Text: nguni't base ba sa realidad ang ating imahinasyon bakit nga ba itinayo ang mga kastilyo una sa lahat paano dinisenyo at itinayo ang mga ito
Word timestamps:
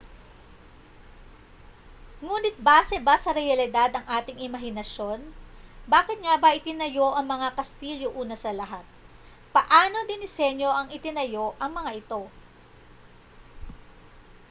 nguni't 2.23 2.57
base 2.67 2.97
ba 3.07 3.13
sa 3.23 3.35
realidad 3.39 3.91
ang 3.95 4.05
ating 4.17 4.41
imahinasyon 4.49 5.19
bakit 5.93 6.17
nga 6.25 6.35
ba 6.41 6.55
itinayo 6.57 7.05
ang 7.13 7.27
mga 7.33 7.49
kastilyo 7.57 8.09
una 8.21 8.33
sa 8.43 8.49
lahat 8.59 8.81
paano 9.55 9.95
dinisenyo 10.09 10.69
at 10.79 10.87
itinayo 10.97 11.45
ang 11.61 11.71
mga 11.79 11.91
ito 12.01 12.21